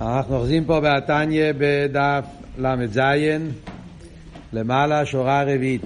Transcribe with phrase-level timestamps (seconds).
[0.00, 2.24] אנחנו אוחזים פה בעתניה בדף
[2.58, 3.00] ל"ז,
[4.52, 5.82] למעלה שורה רביעית.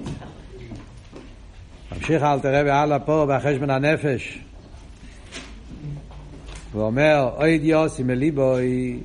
[1.92, 4.38] ממשיך אל תראה והלאה פה בחשבון הנפש.
[6.72, 8.98] הוא אומר, אוי דיוסי מליבוי,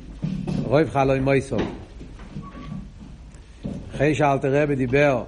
[0.63, 1.57] רויב חלוי מויסו.
[3.95, 5.23] אחרי שאלתר רבי דיבר,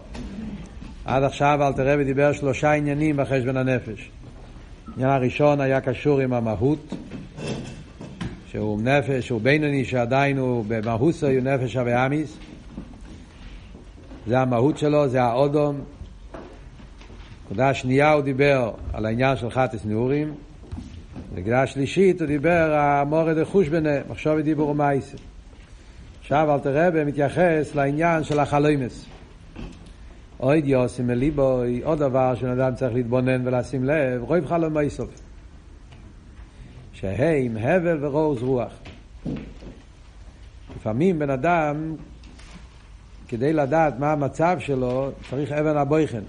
[1.05, 4.09] עד עכשיו אלתר רבי דיבר שלושה עניינים בחשבון הנפש.
[4.91, 6.93] העניין הראשון היה קשור עם המהות,
[8.55, 12.37] שהוא נפש, הוא בינוני שעדיין הוא במהוסו, הוא נפש אביאמיס.
[14.27, 15.81] זה המהות שלו, זה האודום.
[17.45, 20.33] נקודה שנייה הוא דיבר על העניין של חטס נעורים.
[21.35, 25.17] נקודה שלישית הוא דיבר המורד החוש ביניהם, מחשוב דיבור ומייסר.
[26.21, 29.05] עכשיו אל תראה ומתייחס לעניין של החלומס.
[30.39, 35.34] אוי דיוסים מליבו, עוד דבר שבן אדם צריך להתבונן ולשים לב, רויב חלום איסוף.
[37.05, 38.71] שהם הבל ורוז רוח.
[40.75, 41.95] לפעמים בן אדם,
[43.27, 46.21] כדי לדעת מה המצב שלו, צריך אבן הבויכן.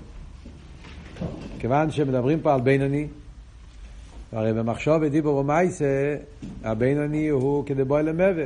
[1.58, 3.06] כיוון שמדברים פה על בינוני,
[4.32, 6.16] הרי במחשוב ודיבור ומייסה,
[6.64, 8.44] הבינוני הוא כדבוי למבה.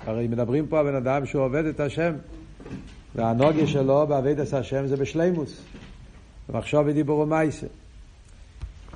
[0.00, 2.12] הרי מדברים פה על בן אדם שהוא עובד את השם,
[3.14, 5.62] והנוגיה שלו בעבד את השם זה בשלימוס.
[6.48, 7.66] במחשוב ודיבור ומייסה.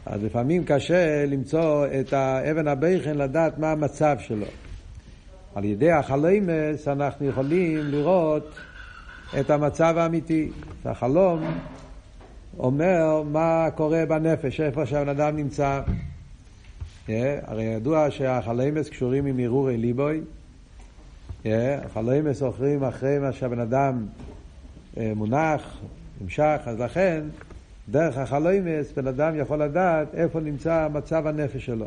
[0.06, 4.46] אז לפעמים קשה למצוא את האבן הבכן לדעת מה המצב שלו.
[5.54, 8.54] על ידי החלומס אנחנו יכולים לראות
[9.40, 10.50] את המצב האמיתי.
[10.84, 11.44] החלום
[12.58, 15.80] אומר מה קורה בנפש, איפה שהבן אדם נמצא.
[17.06, 17.10] Yeah,
[17.44, 20.20] הרי ידוע שהחלומס קשורים עם הרהורי ליבוי.
[21.44, 21.46] Yeah,
[21.86, 24.06] החלומס אוכרים אחרי מה שהבן אדם
[24.94, 25.78] uh, מונח,
[26.20, 27.22] נמשך, אז לכן
[27.90, 31.86] דרך החלומס בן אדם יכול לדעת איפה נמצא מצב הנפש שלו.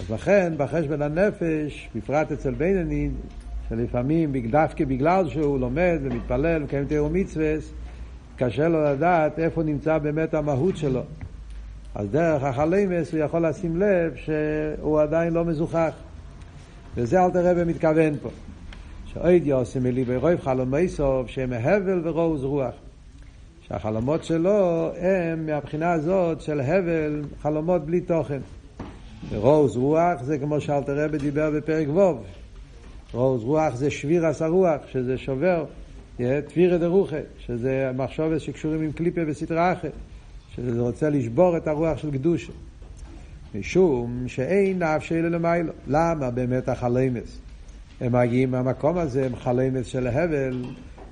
[0.00, 3.10] אז לכן בחשבון הנפש, בפרט אצל בינני,
[3.68, 7.54] שלפעמים דווקא בגלל שהוא לומד ומתפלל ומקיים תיאור מצווה,
[8.36, 11.02] קשה לו לדעת איפה נמצא באמת המהות שלו.
[11.94, 15.94] אז דרך החלומס הוא יכול לשים לב שהוא עדיין לא מזוכח.
[16.96, 18.28] וזה אל תראה ומתכוון פה.
[19.06, 22.74] שאויד יוסי מליבי רויב חלומי סוף שהם הבל ורוז רוח.
[23.68, 28.38] שהחלומות שלו הם מהבחינה הזאת של הבל, חלומות בלי תוכן.
[29.34, 32.24] רוז רוח זה כמו שאלתר רבי דיבר בפרק ווב.
[33.12, 35.64] רוז רוח זה שביר עשה רוח, שזה שובר,
[36.46, 39.90] תפירא דרוחה, שזה מחשבת שקשורים עם קליפה וסטרא אחר,
[40.56, 42.52] שזה רוצה לשבור את הרוח של קדושה.
[43.54, 45.72] משום שאין נפשי אלא למיילו.
[45.86, 47.38] למה באמת החלמס?
[48.00, 50.64] הם מגיעים מהמקום הזה, הם חלמס של הבל,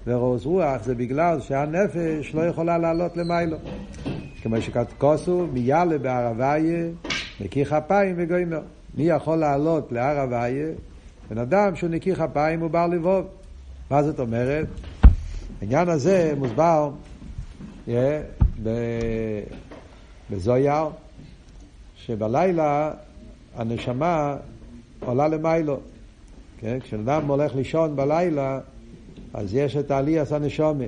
[0.06, 3.56] ורוז רוח זה בגלל שהנפש לא יכולה לעלות למיילו.
[4.42, 6.86] כמו שכתוב, מיאלה בהר הוויה,
[7.40, 8.60] נקי כפיים וגוימר.
[8.94, 10.68] מי יכול לעלות להר הוויה?
[11.30, 13.26] בן אדם שהוא נקי כפיים הוא בר לבוב.
[13.90, 14.66] מה זאת אומרת?
[15.60, 16.90] העניין הזה מוסבר
[17.86, 17.90] yeah,
[20.30, 20.84] בזויר,
[21.96, 22.90] שבלילה
[23.56, 24.36] הנשמה
[25.00, 25.80] עולה למיילו.
[26.58, 26.78] כן?
[26.80, 28.60] כשאדם הולך לישון בלילה,
[29.34, 30.84] אז יש את העליאס הנשומה.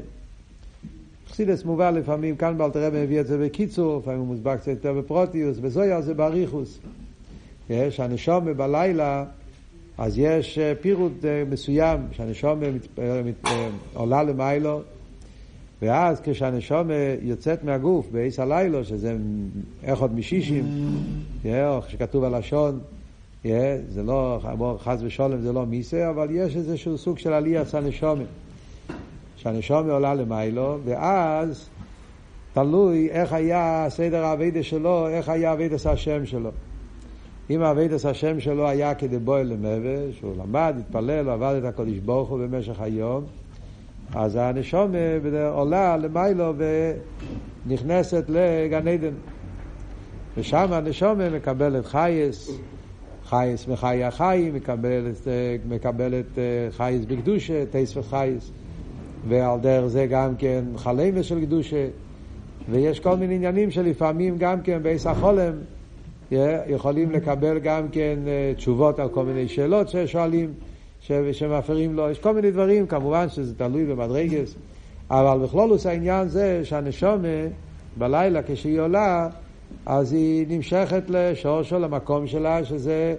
[1.30, 4.92] חסידס מובא לפעמים, כאן באלתר רבי מביא את זה בקיצור, לפעמים הוא מוסבר קצת יותר
[4.92, 6.78] בפרוטיוס, בזויה זה באריכוס.
[7.70, 9.24] יש הנשומה בלילה,
[9.98, 12.66] אז יש אה, פירוט אה, מסוים, שהנשומה
[12.98, 13.22] אה,
[13.94, 14.80] עולה למיילו,
[15.82, 19.16] ואז כשהנשומה יוצאת מהגוף בעיס הלילה, שזה
[19.82, 20.64] אחד משישים,
[21.44, 22.80] או שכתוב הלשון,
[23.44, 24.38] זה לא,
[24.78, 28.24] חס ושולם זה לא מיסה, אבל יש איזשהו סוג של עליית הנשומה.
[29.36, 31.68] שהנשומה עולה למיילו, ואז
[32.52, 36.50] תלוי איך היה סדר האביידה שלו, איך היה אביידס השם שלו.
[37.50, 42.38] אם אביידס השם שלו היה כדבעי למהוי, שהוא למד, התפלל, עבד את הקודש ברוך הוא
[42.38, 43.24] במשך היום,
[44.14, 44.98] אז הנשומה
[45.50, 46.52] עולה למיילו
[47.66, 49.14] ונכנסת לגן עדן.
[50.36, 52.50] ושם הנשומה מקבלת חייס,
[53.28, 55.28] חייס מחיי החיים, מקבלת,
[55.68, 58.50] מקבלת אה, חייס בקדושה, טייס וחייס,
[59.28, 61.86] ועל דרך זה גם כן חלמס של קדושה,
[62.70, 65.52] ויש כל מיני עניינים שלפעמים גם כן בעיס החולם
[66.68, 70.52] יכולים לקבל גם כן אה, תשובות על כל מיני שאלות ששואלים,
[71.32, 74.54] שמפרים לו, יש כל מיני דברים, כמובן שזה תלוי במדרגס,
[75.10, 77.28] אבל בכלולוס העניין זה שהנשומה
[77.98, 79.28] בלילה כשהיא עולה
[79.86, 83.14] אז היא נמשכת לשורשו, למקום שלה, שזה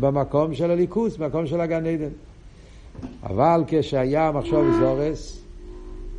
[0.00, 2.08] במקום של הליכוס, במקום של הגן עדן.
[3.22, 5.44] אבל כשהיה מחשוב זורס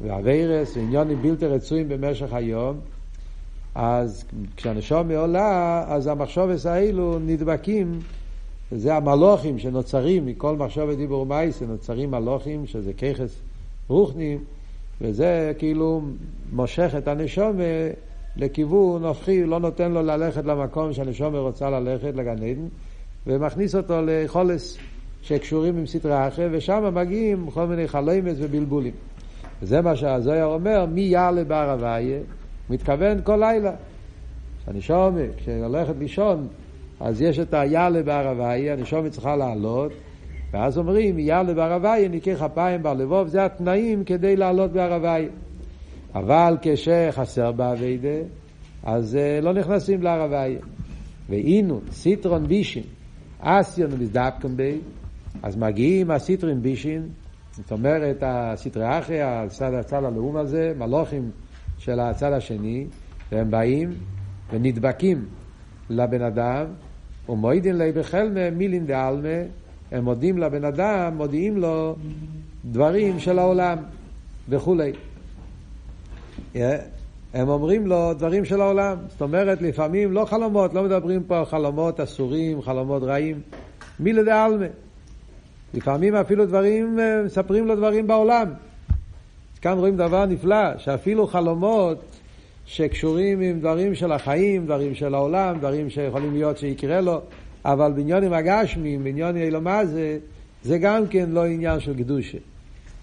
[0.01, 2.77] ואביירס ועניונים בלתי רצויים במשך היום,
[3.75, 4.25] אז
[4.57, 7.99] כשהנשום עולה, אז המחשובס האלו נדבקים
[8.71, 13.35] זה המלוכים שנוצרים מכל מחשבת דיבור מייס, נוצרים מלוכים, שזה ככס
[13.87, 14.43] רוחנים,
[15.01, 16.01] וזה כאילו
[16.51, 17.57] מושך את הנשום
[18.35, 22.67] לכיוון הופכי, לא נותן לו ללכת למקום שהנשום רוצה ללכת, לגן עדן,
[23.27, 24.77] ומכניס אותו לחולס
[25.21, 28.93] שקשורים עם סטרי אחר, ושם מגיעים כל מיני חלומס ובלבולים.
[29.61, 32.19] וזה מה שהזויר אומר, מי יעלה בהר הוויה?
[32.69, 33.71] מתכוון כל לילה.
[34.61, 36.47] כשהנשום, כשהולכת לישון,
[36.99, 39.91] אז יש את היעלה בהר הוויה, הנשום צריכה לעלות,
[40.53, 45.29] ואז אומרים, יעלה בהר הוויה, ניקי כפיים בלבוב, זה התנאים כדי לעלות בהר הוויה.
[46.15, 48.19] אבל כשחסר באביידה,
[48.83, 50.59] אז uh, לא נכנסים להר הוויה.
[51.29, 52.83] ואינו, סיטרון בישין,
[53.39, 54.77] אסיון ומזדבקם בי,
[55.43, 57.09] אז מגיעים הסיטרון בישין,
[57.51, 61.31] זאת אומרת, הסטרי אחרי, הצד, הצד הלאום הזה, מלוכים
[61.77, 62.85] של הצד השני,
[63.31, 63.93] והם באים
[64.51, 65.25] ונדבקים
[65.89, 66.65] לבן אדם,
[67.29, 69.37] ומוידין לי בחלמה מילין דעלמה,
[69.91, 71.95] הם מודים לבן אדם, מודיעים לו
[72.65, 73.77] דברים של העולם
[74.49, 74.91] וכולי.
[77.33, 78.97] הם אומרים לו דברים של העולם.
[79.09, 83.41] זאת אומרת, לפעמים לא חלומות, לא מדברים פה על חלומות אסורים, חלומות רעים.
[83.99, 84.65] מילי דעלמה.
[85.73, 88.47] לפעמים אפילו דברים, אה, מספרים לו דברים בעולם.
[89.61, 91.97] כאן רואים דבר נפלא, שאפילו חלומות
[92.65, 97.21] שקשורים עם דברים של החיים, דברים של העולם, דברים שיכולים להיות שיקרה לו,
[97.65, 100.17] אבל בעניונים הגשמיים, בעניוני אילומה זה,
[100.63, 102.37] זה גם כן לא עניין של קדושה.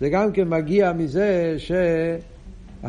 [0.01, 1.55] זה גם כן מגיע מזה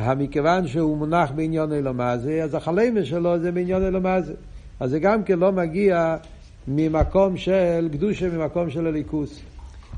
[0.06, 4.34] שמכיוון שהוא מונח בעניון אילומה זה, אז החלמה שלו זה בעניון אילומה זה.
[4.80, 6.16] אז זה גם כן לא מגיע
[6.68, 9.40] ממקום של קדושה, ממקום של הליכוס.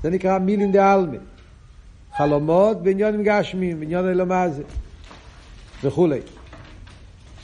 [0.04, 1.18] זה נקרא מילין דה עלמה.
[2.18, 4.64] חלומות בעניונים גשמיים, בעניון אילומה זה.
[5.84, 6.20] וכולי.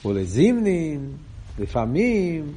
[0.05, 1.09] ולזימנין,
[1.59, 2.51] לפעמים,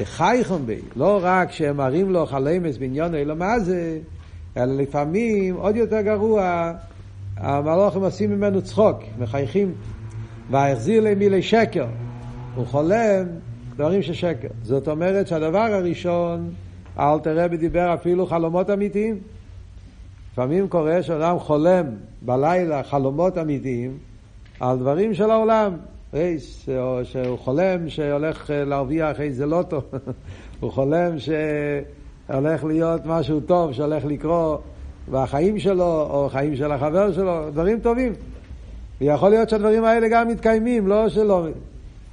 [0.00, 3.98] בחייכם בי, לא רק שהם מראים לו חלמס בעניון אלא מה זה,
[4.56, 6.72] אלא לפעמים, עוד יותר גרוע,
[7.40, 9.72] המלוכים עושים ממנו צחוק, מחייכים,
[10.50, 11.86] והחזיר להם מילי שקר.
[12.54, 13.26] הוא חולם
[13.74, 14.48] דברים של שקר.
[14.62, 16.50] זאת אומרת שהדבר הראשון,
[16.98, 19.18] אל תראה בדיבר אפילו חלומות אמיתיים.
[20.32, 21.86] לפעמים קורה שאדם חולם
[22.22, 23.98] בלילה חלומות אמיתיים
[24.60, 25.72] על דברים של העולם.
[26.14, 29.82] רייס, או שהוא חולם שהולך להרוויח איזה לוטו,
[30.60, 34.62] הוא חולם שהולך להיות משהו טוב שהולך לקרות
[35.10, 38.12] בחיים שלו, או חיים של החבר שלו, דברים טובים.
[39.00, 41.46] ויכול להיות שהדברים האלה גם מתקיימים, לא שלא.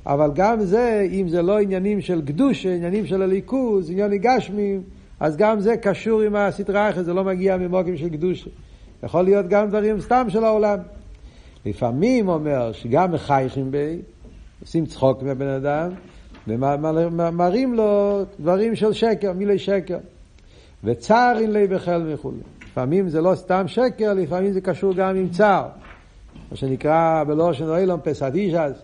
[0.05, 4.81] אבל גם זה, אם זה לא עניינים של קדוש, עניינים של הליכוז, עניינים גשמיים,
[5.19, 8.49] אז גם זה קשור עם הסטרה אחרת, זה לא מגיע ממוקים של קדוש.
[9.03, 10.77] יכול להיות גם דברים סתם של העולם.
[11.65, 13.99] לפעמים אומר שגם מחייכים בי,
[14.61, 15.89] עושים צחוק מהבן אדם,
[16.47, 19.97] ומראים לו דברים של שקר, מילי שקר.
[20.83, 22.37] וצערין לי בחל וכולי.
[22.77, 25.67] לפעמים זה לא סתם שקר, לפעמים זה קשור גם עם צער.
[26.51, 28.81] מה שנקרא בלושן אילון פסדישס,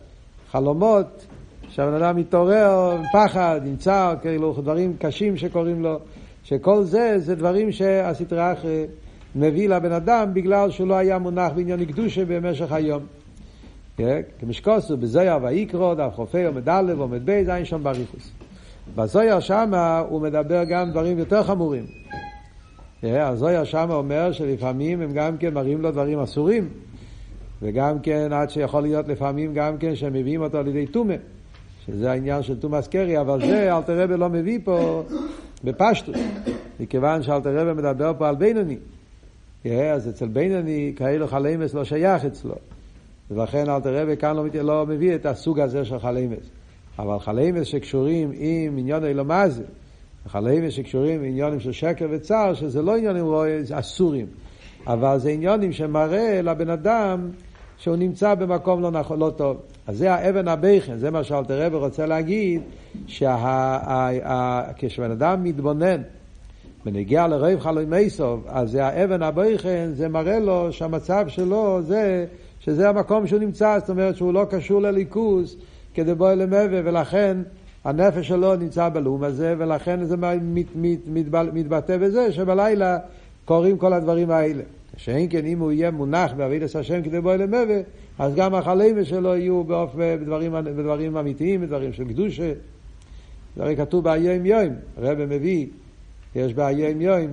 [0.52, 1.26] חלומות,
[1.70, 6.00] שהבן אדם מתעורר עם פחד, עם צער, כאילו דברים קשים שקורים לו,
[6.44, 8.86] שכל זה, זה דברים שהסטרה אחרי
[9.36, 13.04] מביא לבן אדם בגלל שהוא לא היה מונח בעניין קדושה במשך היום.
[14.40, 18.32] כמשקוסו בזויר ויקרו, דף חופי עומד א' עומד ב', זה אין שם בריחוס.
[18.96, 21.86] בזויר שמה הוא מדבר גם דברים יותר חמורים.
[23.04, 26.70] הזויר שמה אומר שלפעמים הם גם כן מראים לו דברים אסורים,
[27.62, 31.16] וגם כן עד שיכול להיות לפעמים גם כן שהם מביאים אותו על ידי טומא,
[31.86, 35.04] שזה העניין של טומאס קרי, אבל זה אלטער רבי לא מביא פה
[35.64, 36.18] בפשטוס,
[36.80, 38.78] מכיוון שאלטער רבי מדבר פה על בינוני.
[39.66, 42.56] אז אצל בינוני כאלו חלימס לא שייך אצלו.
[43.32, 46.50] ולכן אלטער רבי כאן לא, לא מביא את הסוג הזה של חלימס.
[47.00, 49.64] אבל חלימס שקשורים עם ענייני עולם הזה,
[50.28, 53.26] חלימס שקשורים עם עניונים של שקר וצער, שזה לא עניונים
[53.74, 54.26] אסורים,
[54.88, 57.30] אבל זה עניונים שמראה לבן אדם
[57.78, 59.58] שהוא נמצא במקום לא, נכון, לא טוב.
[59.88, 62.62] אז זה האבן הבכן, זה מה שאלתר רבי רוצה להגיד,
[63.08, 63.32] שכשבן
[65.12, 66.02] אדם מתבונן
[66.86, 72.26] ונגיע לרב חלום איסוב, אז זה האבן הבכן, זה מראה לו שהמצב שלו זה
[72.60, 75.58] שזה המקום שהוא נמצא, זאת אומרת שהוא לא קשור לליכוז
[75.94, 77.38] כדבעי למהוי, ולכן
[77.84, 82.98] הנפש שלו נמצא בעולם הזה, ולכן זה מת, מת, מת, מתבטא בזה שבלילה
[83.46, 84.64] קורים כל הדברים האלה.
[84.98, 87.82] שאין כן אם הוא יהיה מונח בעבידת השם כדבעי למהוי,
[88.20, 89.92] אז גם החלימה שלו יהיו באופ...
[89.96, 92.54] בדברים, בדברים אמיתיים, בדברים של קדושה.
[93.56, 95.68] זה הרי כתוב בהיום יום, הרבי מביא,
[96.36, 97.28] יש בהיום יום,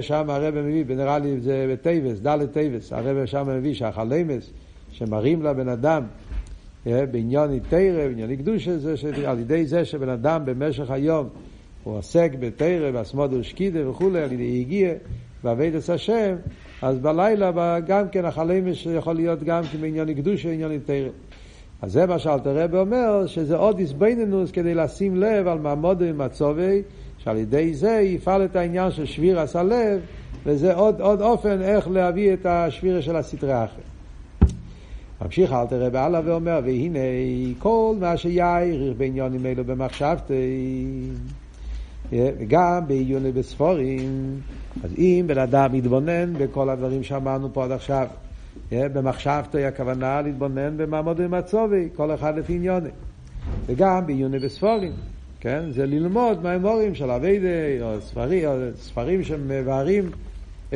[0.00, 4.50] שם הרבי מביא, נראה לי זה בטייבס, ד' טייבס, הרבי שם מביא שהחלמס
[4.92, 6.02] שמראים לבן אדם
[6.86, 11.28] בעניין תרא, בעניין קדושה, זה שעל ידי זה שבן אדם במשך היום
[11.84, 14.92] הוא עוסק בתרא, באסמודו שקידה וכולי, על ידי הגיע,
[15.44, 16.36] בעבודת השם,
[16.82, 21.08] אז בלילה גם כן החלמש יכול להיות גם כן בעניין קדושה, עניין תרא.
[21.82, 26.20] אז זה מה שאלתר רבי אומר, שזה עוד איזבנינוס כדי לשים לב על מעמודו עם
[26.20, 26.82] הצובי,
[27.18, 30.00] שעל ידי זה יפעל את העניין של שביר עשה לב,
[30.46, 33.93] וזה עוד, עוד אופן איך להביא את השבירה של הסטרי אחר.
[35.22, 36.98] ממשיך אלתר רבי הלאה ואומר, והנה
[37.58, 40.86] כל מה שיאיר בעניונים אלו במחשבתי,
[42.12, 44.40] וגם בעיוני בספורים,
[44.84, 48.06] אז אם בן אדם מתבונן בכל הדברים שאמרנו פה עד עכשיו,
[48.72, 52.88] במחשבתו הכוונה להתבונן במעמוד ומצובי, כל אחד לפי עניוני.
[53.66, 54.92] וגם בעיוני בספורים,
[55.40, 55.70] כן?
[55.70, 57.94] זה ללמוד מהאמורים של אביידי, או
[58.46, 60.10] או ספרים שמבארים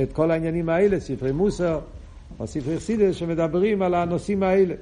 [0.02, 1.80] את כל העניינים האלה, ספרי מוסר,
[2.40, 4.74] או ספרי חסידס שמדברים על הנושאים האלה.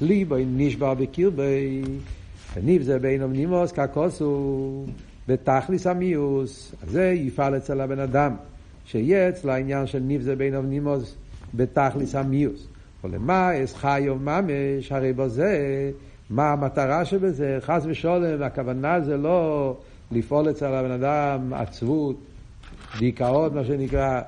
[0.00, 1.82] לי בואי נשבע בקרבי,
[2.54, 4.84] וניב זה בין אומנימוס ככוסו,
[5.28, 8.34] בתכליס המיוס, זה יפעל אצל הבן אדם,
[8.84, 11.14] שיהיה אצל העניין של ניב זה בין אומנימוס
[11.54, 12.66] בתכליס המיוס.
[13.04, 15.90] ולמה אס חיו ממש, הרי בזה,
[16.30, 17.58] מה המטרה שבזה?
[17.60, 19.76] חס ושלום, הכוונה זה לא
[20.10, 22.16] לפעול אצל הבן אדם עצבות,
[22.98, 24.20] דיכאון, מה שנקרא,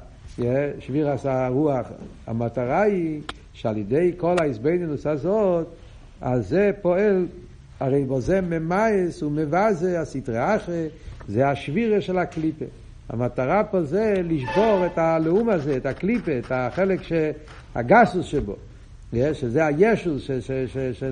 [0.79, 1.87] שביר עשה רוח.
[2.27, 3.21] המטרה היא
[3.53, 5.67] שעל ידי כל ההסבנינוס הזאת,
[6.21, 7.27] אז זה פועל,
[7.81, 10.87] הרי בו זה ממאס ומבזה הסטרי אחרי,
[11.29, 12.65] זה השבירה של הקליפה.
[13.09, 17.13] המטרה פה זה לשבור את הלאום הזה, את הקליפה, את החלק, ש...
[17.75, 18.57] הגסוס שבו,
[19.33, 20.31] שזה הישוס, ש...
[20.31, 20.51] ש...
[20.51, 20.79] ש...
[20.79, 21.05] ש...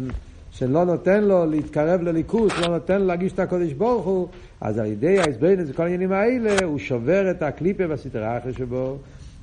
[0.50, 4.28] שלא נותן לו להתקרב לליכוס, לא נותן לו להגיש את הקודש ברוך הוא,
[4.60, 8.96] אז על ידי ההסברינס וכל העניינים האלה, הוא שובר את הקליפה בסטרה אחרי שבו,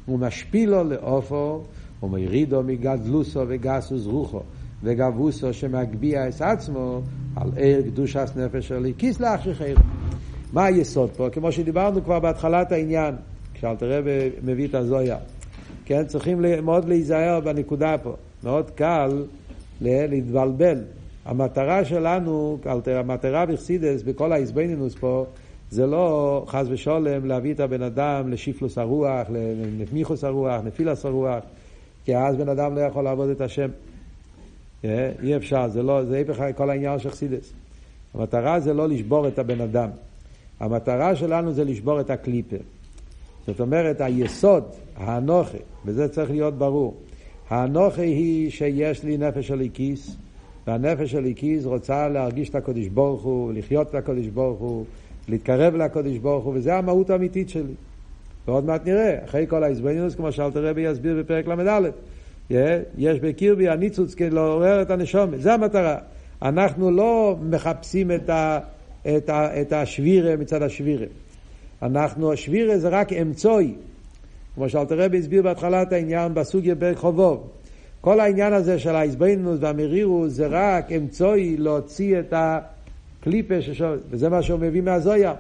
[0.06, 1.64] הוא משפיל לו לאופו,
[2.00, 4.42] הוא מרידו מגדלוסו וגסוס רוחו,
[4.84, 7.02] וגבוסו שמגביה את עצמו
[7.36, 9.74] על עיר קדושת נפש של כיס לאחשיכם.
[10.54, 11.30] מה היסוד פה?
[11.30, 13.16] כמו שדיברנו כבר בהתחלת העניין,
[13.54, 15.18] כשאלתר רבי מביא את הזויה.
[15.86, 18.16] כן, צריכים מאוד להיזהר בנקודה פה.
[18.44, 19.24] מאוד קל
[19.82, 20.78] להתבלבל.
[21.28, 25.26] המטרה שלנו, המטרה בחסידס, בכל ההזבנינוס פה,
[25.72, 31.44] זה לא חס ושלום להביא את הבן אדם לשיפלוס הרוח, לנפיחוס הרוח, נפילס הרוח,
[32.06, 33.70] כי אז בן אדם לא יכול לעבוד את השם.
[34.86, 37.54] אה, אי אפשר, זה לא, זה היפך כל העניין של חסידס.
[38.14, 39.90] המטרה זה לא לשבור את הבן אדם.
[40.60, 42.60] המטרה שלנו זה לשבור את הקליפר.
[43.48, 44.64] זאת אומרת, היסוד,
[44.96, 46.98] האנוכה, וזה צריך להיות ברור.
[47.50, 50.18] האנוכה היא שיש לי נפש הליקיס,
[50.68, 54.86] והנפש הליקיס רוצה להרגיש את הקודש ברוך הוא, לחיות את הקודש ברוך הוא,
[55.28, 57.74] להתקרב לקודש ברוך הוא, וזה המהות האמיתית שלי.
[58.48, 61.90] ועוד מעט נראה, אחרי כל ההזבנינוס, כמו שאלתר רבי יסביר בפרק ל"א,
[62.98, 65.98] יש בקירבי הניצוץ כדי לעורר את הנשומת, זה המטרה.
[66.42, 68.60] אנחנו לא מחפשים את, ה,
[69.18, 71.06] את, ה, את השבירה מצד השבירה.
[71.82, 73.74] אנחנו, השבירה זה רק אמצוי,
[74.56, 77.48] כמו שאלתר רבי הסביר בהתחלת העניין בסוגיה ברחובוב.
[78.02, 84.42] כל העניין הזה של ההזבנינוס והמרירוס זה רק אמצוי להוציא את הקליפה, ששוב, וזה מה
[84.42, 85.34] שהוא מביא מהזויה,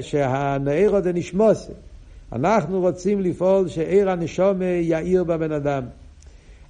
[0.00, 1.70] שהנעירו זה נשמוס.
[2.32, 5.82] אנחנו רוצים לפעול שעיר הנשומה יאיר בבן אדם.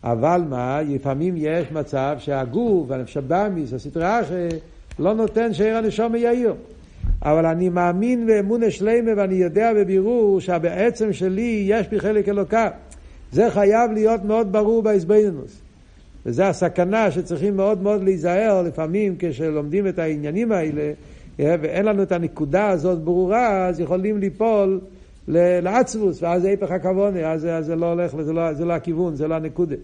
[0.04, 4.48] אבל מה, לפעמים יש מצב שהגוף, הנפש הבאמיס, הסטרה אחרי,
[4.98, 6.54] לא נותן שעיר הנשומה יאיר.
[7.22, 12.68] אבל אני מאמין באמונה שלמה ואני יודע בבירור שהבעצם שלי יש בי חלק אלוקה.
[13.32, 15.60] זה חייב להיות מאוד ברור בהסבנינוס.
[16.26, 20.92] וזו הסכנה שצריכים מאוד מאוד להיזהר לפעמים כשלומדים את העניינים האלה
[21.40, 24.80] אה, ואין לנו את הנקודה הזאת ברורה, אז יכולים ליפול
[25.28, 26.70] לעצבוס, ואז זה היפך
[27.24, 29.76] אז, זה לא הולך, וזה לא, זה לא הכיוון, זה לא הנקודה.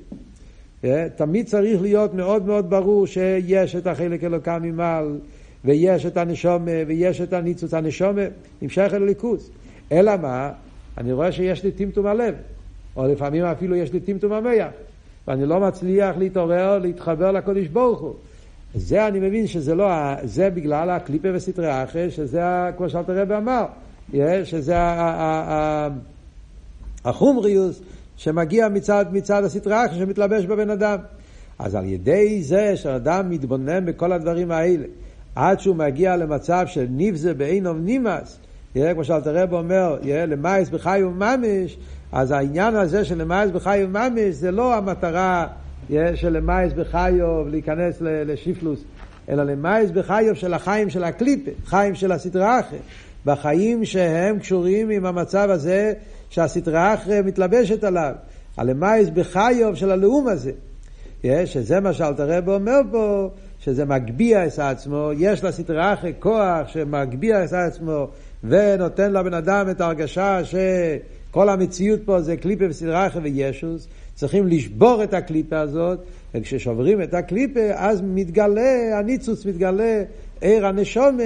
[0.84, 5.18] אה, תמיד צריך להיות מאוד מאוד ברור שיש את החלק אלוקה ממעל,
[5.64, 7.74] ויש את הנשומה, ויש את הניצוץ.
[7.74, 8.22] הנשומה
[8.62, 9.50] נמשך אל הליכוס.
[9.92, 10.50] אלא מה?
[10.98, 12.34] אני רואה שיש לי טמטום הלב,
[12.98, 14.68] או לפעמים אפילו יש לי טמטום המח,
[15.28, 18.14] ואני לא מצליח להתעורר, להתחבר לקודש ברוך הוא.
[18.74, 19.86] זה אני מבין שזה לא,
[20.24, 22.42] זה בגלל הקליפה וסטרי אחרי, שזה
[22.76, 23.64] כמו שאלת הרב אמר,
[24.44, 24.76] שזה
[27.04, 27.80] החומריוס
[28.16, 30.98] שמגיע מצד, מצד הסטרא אחרא שמתלבש בבן אדם.
[31.58, 34.84] אז על ידי זה שאדם מתבונן בכל הדברים האלה,
[35.34, 38.38] עד שהוא מגיע למצב של נבזה בעיניו נמאס,
[38.74, 41.76] כמו שאלטער רבי אומר, למאוס בחייו ממש,
[42.12, 45.46] אז העניין הזה של למאוס בחייו ממש זה לא המטרה
[45.90, 48.80] של למאייס בחיוב להיכנס לשיפלוס,
[49.28, 52.80] אלא למאייס בחיוב של החיים של הקליפה, חיים של הסטרא אחרא.
[53.26, 55.92] בחיים שהם קשורים עם המצב הזה
[56.30, 58.12] שהסדרה אחרת מתלבשת עליו.
[58.56, 60.52] הלמאייס בחיוב של הלאום הזה.
[61.44, 67.44] שזה מה שאלתר רב אומר פה, שזה מגביה את עצמו, יש לסטרה אחרי כוח שמגביה
[67.44, 68.06] את עצמו
[68.44, 70.44] ונותן לבן אדם את ההרגשה
[71.38, 72.64] שכל המציאות פה זה קליפה
[73.06, 75.98] אחרי וישוס, צריכים לשבור את הקליפה הזאת,
[76.34, 80.02] וכששוברים את הקליפה אז מתגלה, הניצוץ מתגלה,
[80.40, 81.22] עיר הנשומה,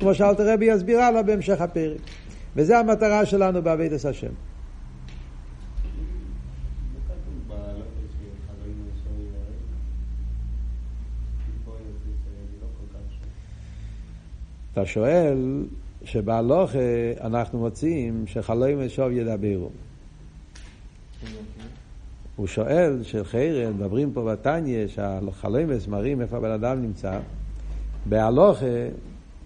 [0.00, 2.00] כמו שאלתר רבי יסביר הלאה בהמשך הפרק.
[2.56, 4.32] וזו המטרה שלנו בעבידת השם.
[14.72, 15.64] אתה שואל
[16.04, 16.78] שבהלוכה
[17.20, 19.70] אנחנו מוצאים שחלום ושוב ידברו.
[22.36, 27.18] הוא שואל שחיירן, מדברים פה בתניא, שהחלומס מראים איפה הבן אדם נמצא.
[28.06, 28.66] בהלוכה,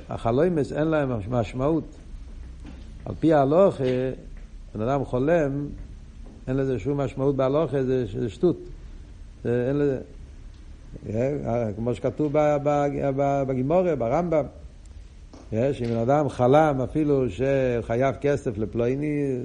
[0.09, 1.85] החלומס אין להם משמעות.
[3.05, 3.85] על פי ההלוכה,
[4.75, 5.67] בן אדם חולם,
[6.49, 8.57] אין לזה שום משמעות בהלוכה, זה, זה שטות.
[9.45, 10.01] זה, אין לזה...
[11.11, 12.33] אה, כמו שכתוב
[13.47, 14.45] בגימוריה, ברמב"ם.
[15.53, 19.39] שאם בן אדם חלם אפילו שחייב כסף לפלויני,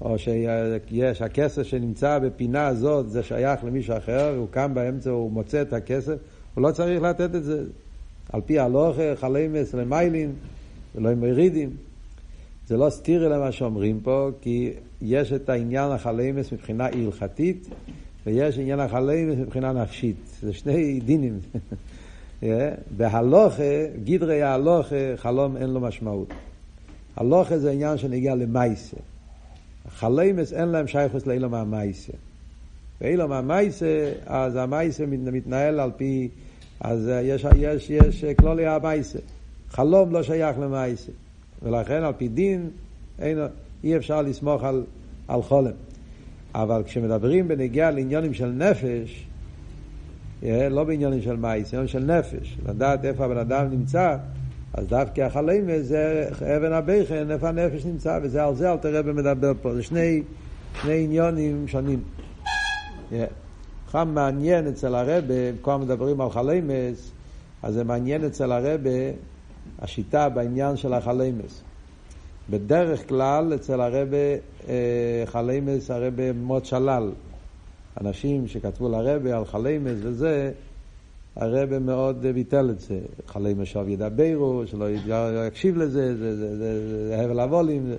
[0.00, 5.62] או שיש הכסף שנמצא בפינה הזאת, זה שייך למישהו אחר, הוא קם באמצע, הוא מוצא
[5.62, 6.16] את הכסף,
[6.54, 7.64] הוא לא צריך לתת את זה.
[8.32, 10.32] על פי הלוכה, חלימס למיילין,
[10.94, 11.70] ולא עם מרידים.
[12.66, 17.68] זה לא סתירה למה שאומרים פה, כי יש את העניין החלימס מבחינה הלכתית,
[18.26, 20.16] ויש עניין החלימס מבחינה נפשית.
[20.40, 21.38] זה שני דינים.
[22.96, 23.62] בהלוכה,
[24.04, 26.28] גדרי ההלוכה, חלום אין לו משמעות.
[27.16, 28.96] הלוכה זה עניין שנגיע למייסה.
[29.86, 32.12] החלימס אין להם שייכוס לאילום המייסה.
[33.00, 36.28] ואילום המייסה, אז המייסה מתנהל על פי,
[36.80, 39.18] אז יש, יש, יש כלולי המייסה.
[39.70, 41.12] חלום לא שייך למייסה.
[41.62, 42.70] ולכן על פי דין
[43.18, 43.38] אין,
[43.84, 44.84] אי אפשר לסמוך על,
[45.28, 45.72] על חולם.
[46.54, 49.27] אבל כשמדברים בנגיעה לעניונים של נפש,
[50.42, 54.16] לא בעניונים של מייס, עניונים של נפש, לדעת איפה הבן אדם נמצא,
[54.74, 59.52] אז דווקא החלימה זה אבן הבכן, איפה הנפש נמצא, וזה על זה אל תראה במדבר
[59.62, 60.22] פה, זה שני,
[60.82, 62.00] שני עניונים שונים.
[63.90, 67.12] חם מעניין אצל הרבה, כל מדברים על חלימס,
[67.62, 68.90] אז זה מעניין אצל הרבה
[69.78, 71.62] השיטה בעניין של החלימס.
[72.50, 74.16] בדרך כלל אצל הרבה
[74.68, 77.10] אה, חלימס הרבה מאוד שלל.
[78.00, 80.52] אנשים שכתבו לרבה על חלימס וזה,
[81.36, 82.98] הרבה מאוד ביטל את זה.
[83.26, 84.86] חלימס שוב ידברו, שלא
[85.46, 87.94] יקשיב לזה, זה, זה, זה, זה הבל אבולים.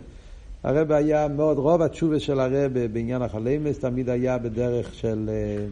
[0.63, 5.65] הרבה היה מאוד, רוב התשובה של הרבה בעניין החלימס תמיד היה בדרך של, אה,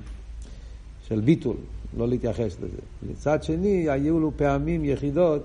[1.08, 1.56] של ביטול,
[1.98, 2.78] לא להתייחס לזה.
[3.12, 5.44] מצד שני, היו לו פעמים יחידות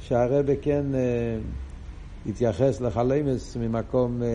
[0.00, 1.38] שהרבה כן אה,
[2.26, 4.22] התייחס לחלימס ממקום...
[4.22, 4.28] אה,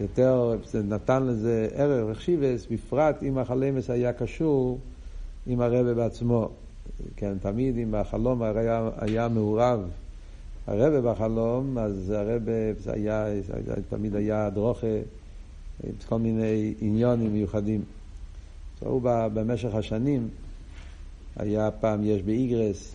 [0.00, 4.78] יותר, נתן לזה ערך וחשיבס, בפרט אם החלמס היה קשור
[5.46, 6.48] עם הרבה בעצמו.
[7.16, 9.80] כן, תמיד אם החלום היה, היה מעורב
[10.66, 12.52] הרבה בחלום, אז הרבה
[12.86, 13.26] היה,
[13.88, 14.86] תמיד היה דרוכה,
[16.08, 17.82] כל מיני עניונים מיוחדים.
[18.82, 20.28] ראו במשך השנים,
[21.36, 22.94] היה פעם, יש באיגרס,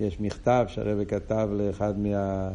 [0.00, 2.50] יש מכתב שהרבה כתב לאחד מה...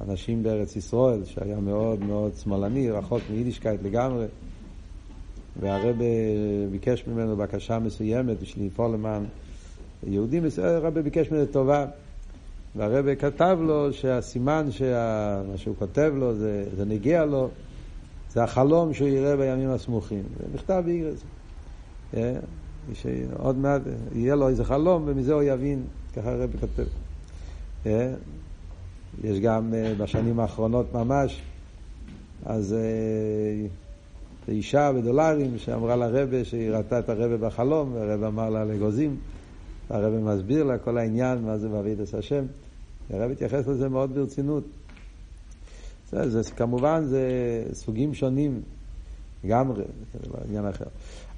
[0.00, 4.26] אנשים בארץ ישראל, שהיה מאוד מאוד שמאלני, רחוק מיידישקייט לגמרי,
[5.60, 5.96] והרב
[6.70, 9.24] ביקש ממנו בקשה מסוימת בשביל לפעול למען
[10.06, 11.86] יהודים, הרב ביקש ממנו טובה,
[12.76, 15.42] והרב כתב לו שהסימן, שה...
[15.50, 17.48] מה שהוא כותב לו, זה, זה נגיע לו,
[18.30, 20.22] זה החלום שהוא יראה בימים הסמוכים.
[20.38, 21.24] זה מכתב באיגרס.
[22.16, 22.34] אה,
[22.94, 23.82] שעוד מעט
[24.14, 25.82] יהיה לו איזה חלום, ומזה הוא יבין,
[26.16, 26.86] ככה הרב כותב.
[29.24, 31.42] יש גם אה, בשנים האחרונות ממש,
[32.46, 33.66] אז אה,
[34.48, 39.16] אישה בדולרים שאמרה לרבה שהיא ראתה את הרבה בחלום, והרבה אמר לה לגוזים,
[39.90, 42.44] והרבה מסביר לה כל העניין, מה זה מעביד את השם.
[43.10, 44.64] והרבה התייחס לזה מאוד ברצינות.
[46.10, 47.22] זה, זה, כמובן זה
[47.72, 48.60] סוגים שונים
[49.44, 50.84] לגמרי, זה עניין אחר.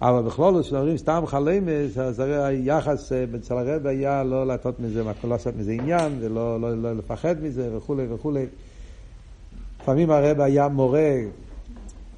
[0.02, 5.02] אבל בכלול, כשאומרים סתם חלמס, אז הרי היחס אה, אצל הרב היה לא לעשות מזה,
[5.24, 8.46] לא מזה עניין, ולא לא, לא לפחד מזה וכולי וכולי.
[9.82, 11.16] לפעמים הרב היה מורה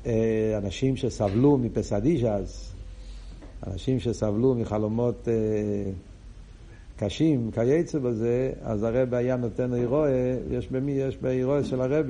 [0.07, 2.73] אה, אנשים שסבלו מפסדיז'ס,
[3.67, 5.93] אנשים שסבלו מחלומות אה,
[6.97, 10.11] קשים, כייצא בזה, אז הרב היה נותן אירועה,
[10.51, 12.07] יש במי, יש באירועה של הרב,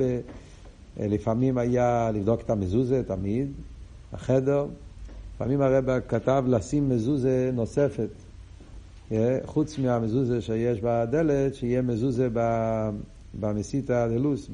[1.00, 3.48] לפעמים היה לבדוק את המזוזה תמיד,
[4.12, 4.66] החדר,
[5.34, 8.08] לפעמים הרב כתב לשים מזוזה נוספת,
[9.12, 12.28] אה, חוץ מהמזוזה שיש בדלת, שיהיה מזוזה
[13.40, 14.50] במסיתא דלוס,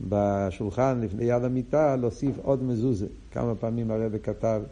[0.00, 3.06] בשולחן ליד המיטה, להוסיף עוד מזוזה.
[3.32, 4.62] כמה פעמים הרב כתב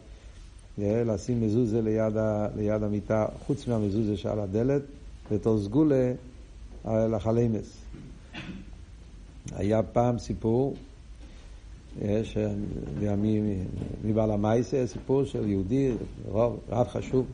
[0.77, 2.13] לשים מזוזה ליד,
[2.55, 4.81] ליד המיטה, חוץ מהמזוזה שעל הדלת,
[5.31, 6.11] בתור סגולה
[6.85, 7.84] לחלימס.
[9.51, 10.75] היה פעם סיפור,
[12.01, 12.37] יש
[14.03, 15.91] מבעל המייסה, סיפור של יהודי,
[16.31, 17.25] רב, רב חשוב,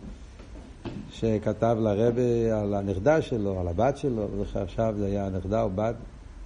[1.12, 5.70] שכתב לרבה על הנכדה שלו, על הבת שלו, לא זוכר עכשיו זה היה נכדה או
[5.76, 5.96] בת,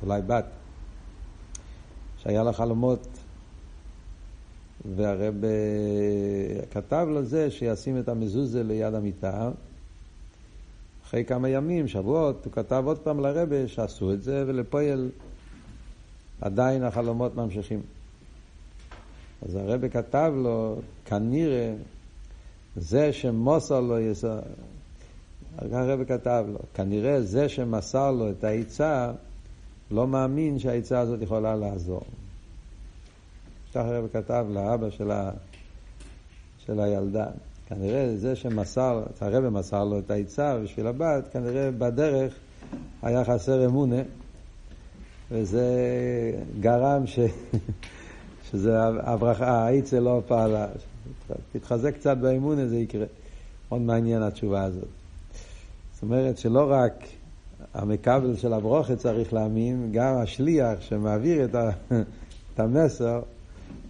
[0.03, 0.45] אולי בת,
[2.17, 3.07] שהיה לה חלומות
[4.95, 5.33] והרב
[6.71, 9.51] כתב לו זה שישים את המזוזה ליד המיטה.
[11.05, 15.09] אחרי כמה ימים, שבועות, הוא כתב עוד פעם לרבה שעשו את זה, ולפועל
[16.41, 17.81] עדיין החלומות ממשיכים.
[19.41, 21.73] אז הרבה כתב לו, כנראה,
[22.75, 24.39] זה שמוסר לו יסר,
[25.57, 29.11] הרבה כתב לו, כנראה זה שמסר לו את העצה,
[29.91, 32.01] לא מאמין שהעצה הזאת יכולה לעזור.
[33.73, 35.31] כך הרב כתב לאבא של, ה...
[36.65, 37.25] של הילדה.
[37.67, 42.33] כנראה זה שמסר, הרב מסר לו את העצה בשביל הבת, כנראה בדרך
[43.01, 44.01] היה חסר אמונה,
[45.31, 45.65] וזה
[46.59, 47.19] גרם ש...
[48.51, 50.67] שזה הברכה, העצה לא פעלה.
[51.51, 53.05] תתחזק קצת באמונה, זה יקרה.
[53.69, 54.87] מאוד מעניין התשובה הזאת.
[55.93, 57.03] זאת אומרת שלא רק
[57.73, 61.69] המקבל של הברוכה צריך להאמין, גם השליח שמעביר את, ה...
[62.53, 63.21] את המסר,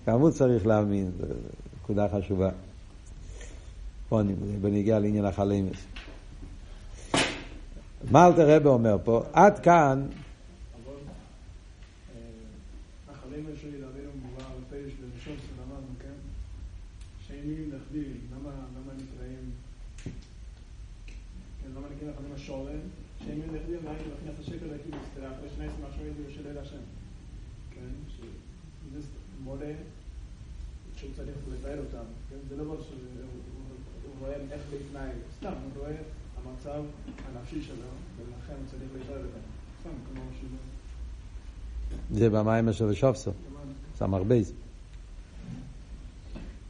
[0.08, 1.26] גם הוא צריך להאמין, זו
[1.82, 2.50] נקודה חשובה.
[4.10, 4.22] פה
[4.62, 5.78] בניגיע לעניין החלימס.
[8.12, 9.24] מה אלתר רבי אומר פה?
[9.34, 10.06] עד כאן...
[22.46, 22.80] שורן,
[23.20, 26.84] שהם נכדים, מה אם נכנס השקל לכאילו סתירה, אחרי שני עשרה משהו של אל השם.
[27.72, 29.08] כן, שזה
[29.44, 29.72] מורה
[30.98, 32.36] שהוא צריך לבאר אותם, כן?
[32.50, 35.96] זה לא אומר שהוא רואה איך להתנהג, סתם, הוא רואה
[36.38, 36.84] המצב
[37.26, 39.46] הנפשי שלו, ולכן הוא צריך לבאר אותם.
[39.82, 40.75] סתם, כמו שזה...
[42.12, 43.32] זה במים של שופסו,
[43.98, 44.52] סמר בייס.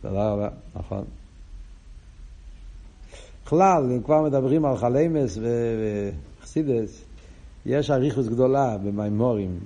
[0.01, 1.03] תודה רבה, נכון.
[3.45, 5.37] בכלל, אם כבר מדברים על חלמס
[6.41, 7.01] וחסידס,
[7.65, 9.59] יש אריכוס גדולה במימורים.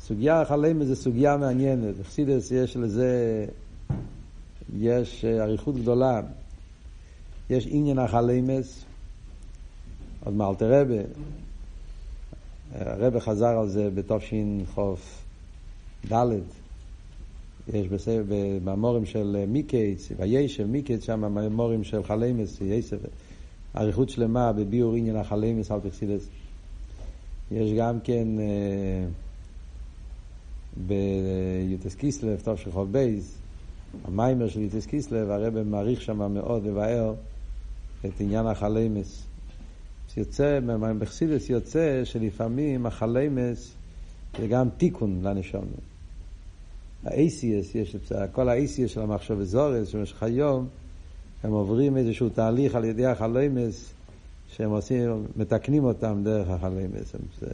[0.00, 1.94] סוגיה החלמס זה סוגיה מעניינת.
[2.02, 3.46] חסידס יש לזה,
[4.78, 6.20] יש אריכות גדולה.
[7.50, 8.84] יש עניין החלמס,
[10.24, 11.02] עוד מאלתר רבה,
[12.74, 15.32] הרבה חזר על זה בתשכ"ד.
[17.72, 17.86] יש
[18.28, 22.96] בממורים של מיקייץ, וישב מיקייץ שם, בממורים של חלמס, יסף,
[23.76, 26.28] אריכות שלמה בביאור עניין החלמס על פרסידס.
[27.50, 29.06] יש גם כן אה,
[30.76, 33.38] ביוטס קיסלב, טוב של חוב בייז,
[34.04, 37.14] המיימר של יוטס קיסלב, הרב מעריך שם מאוד לבאר
[38.06, 39.26] את עניין החלמס.
[40.16, 40.58] יוצא,
[40.98, 43.74] בחסידס יוצא שלפעמים החלמס
[44.38, 45.64] זה גם תיקון לנשום.
[47.04, 47.96] ה-ACS, יש
[48.32, 50.66] כל ה-ACS של המחשב וזורס, שבמשך היום
[51.44, 53.92] הם עוברים איזשהו תהליך על ידי החלומס,
[54.48, 57.14] שהם עושים, מתקנים אותם דרך החלומס.
[57.40, 57.48] זה,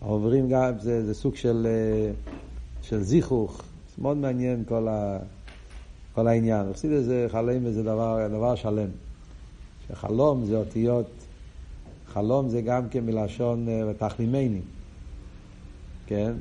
[0.00, 2.12] עוברים גם, זה, זה סוג של, אה,
[2.82, 3.62] של זיכוך,
[3.96, 5.18] זה מאוד מעניין כל, ה,
[6.14, 6.72] כל העניין.
[6.72, 8.88] חסיד זה חלומס זה דבר, דבר שלם.
[9.88, 11.10] שחלום זה אותיות,
[12.12, 14.60] חלום זה גם כן מלשון אה, תחלימני,
[16.06, 16.32] כן?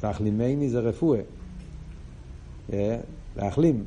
[0.00, 1.20] תחלימני זה רפואה.
[2.72, 2.98] אה,
[3.36, 3.84] להחלים.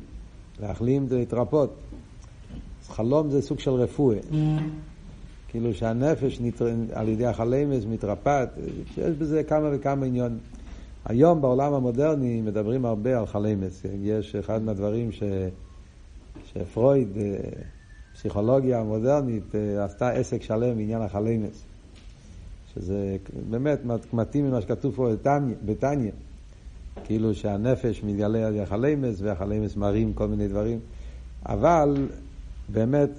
[0.60, 1.74] להחלים זה להתרפות.
[2.88, 4.18] חלום זה סוג של רפואה.
[5.48, 6.40] כאילו שהנפש.
[6.92, 8.48] על ידי החלמס מתרפאת,
[8.96, 10.38] יש בזה כמה וכמה עניון.
[11.04, 13.82] היום בעולם המודרני מדברים הרבה על חלמס.
[14.02, 15.22] יש אחד מהדברים ש...
[16.52, 17.08] שפרויד,
[18.16, 21.64] אה, פסיכולוגיה המודרנית, אה, עשתה עסק שלם בעניין החלמס.
[22.74, 23.16] שזה
[23.50, 23.78] באמת
[24.12, 25.08] מתאים ממה שכתוב פה
[25.64, 26.10] בתניא,
[27.04, 30.78] כאילו שהנפש מתגלה על ידי החלמס והחלמס מראים כל מיני דברים,
[31.46, 32.08] אבל
[32.68, 33.10] באמת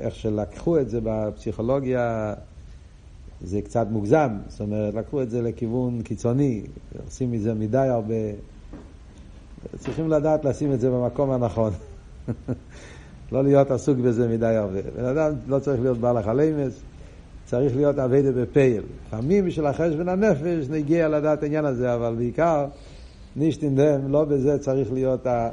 [0.00, 2.34] איך שלקחו את זה בפסיכולוגיה
[3.40, 6.62] זה קצת מוגזם, זאת אומרת לקחו את זה לכיוון קיצוני,
[7.04, 8.14] עושים מזה מדי הרבה,
[9.78, 11.72] צריכים לדעת לשים את זה במקום הנכון.
[13.32, 14.82] לא להיות עסוק בזה מדי הרבה.
[14.96, 16.82] בן אדם לא צריך להיות בעל החלמס,
[17.46, 18.82] צריך להיות אביידה בפייל.
[19.06, 22.66] לפעמים בשביל החשבון הנפש נגיע לדעת העניין הזה, אבל בעיקר
[23.36, 25.48] נישטינדם, לא בזה צריך להיות ה...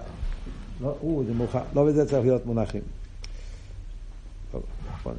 [0.81, 2.81] לא, או, זה מוכר, לא בזה צריך להיות מונחים.
[4.51, 4.61] טוב,
[4.93, 5.13] נכון.